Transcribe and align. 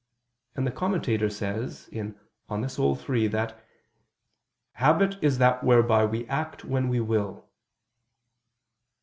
And 0.55 0.65
the 0.65 0.71
Commentator 0.71 1.29
says 1.29 1.85
(De 1.89 2.13
Anima 2.49 2.95
iii) 3.07 3.27
that 3.27 3.63
"habit 4.71 5.23
is 5.23 5.37
that 5.37 5.63
whereby 5.63 6.05
we 6.07 6.27
act 6.27 6.65
when 6.65 6.89
we 6.89 6.99
will." 6.99 7.47